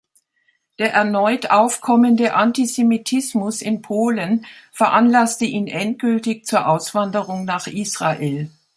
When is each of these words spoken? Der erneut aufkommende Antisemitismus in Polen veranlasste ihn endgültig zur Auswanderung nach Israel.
Der 0.79 0.93
erneut 0.95 1.51
aufkommende 1.51 2.33
Antisemitismus 2.33 3.61
in 3.61 3.83
Polen 3.83 4.47
veranlasste 4.71 5.45
ihn 5.45 5.67
endgültig 5.67 6.47
zur 6.47 6.67
Auswanderung 6.67 7.45
nach 7.45 7.67
Israel. 7.67 8.49